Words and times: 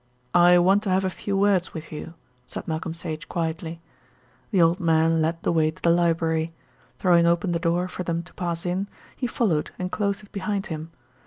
"I 0.33 0.57
want 0.57 0.81
to 0.81 0.89
have 0.89 1.05
a 1.05 1.11
few 1.11 1.37
words 1.37 1.75
with 1.75 1.91
you," 1.91 2.15
said 2.47 2.67
Malcolm 2.67 2.91
Sage 2.91 3.29
quietly. 3.29 3.81
The 4.49 4.59
old 4.59 4.79
man 4.79 5.21
led 5.21 5.43
the 5.43 5.51
way 5.51 5.69
to 5.69 5.79
the 5.79 5.91
library. 5.91 6.55
Throwing 6.97 7.27
open 7.27 7.51
the 7.51 7.59
door 7.59 7.87
for 7.87 8.01
them 8.01 8.23
to 8.23 8.33
pass 8.33 8.65
in, 8.65 8.89
he 9.15 9.27
followed 9.27 9.69
and 9.77 9.91
closed 9.91 10.23
it 10.23 10.31
behind 10.31 10.65
him. 10.73 10.89